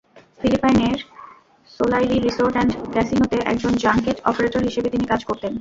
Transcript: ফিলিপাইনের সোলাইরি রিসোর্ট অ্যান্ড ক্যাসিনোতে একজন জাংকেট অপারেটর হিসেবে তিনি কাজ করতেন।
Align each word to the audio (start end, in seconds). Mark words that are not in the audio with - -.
ফিলিপাইনের 0.39 0.97
সোলাইরি 1.71 2.17
রিসোর্ট 2.19 2.53
অ্যান্ড 2.55 2.71
ক্যাসিনোতে 2.93 3.37
একজন 3.45 3.73
জাংকেট 3.77 4.17
অপারেটর 4.25 4.61
হিসেবে 4.63 4.89
তিনি 4.89 5.05
কাজ 5.07 5.21
করতেন। 5.25 5.49